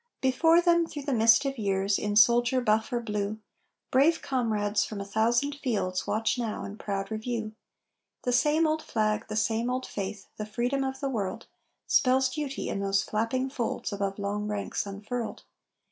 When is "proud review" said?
6.79-7.53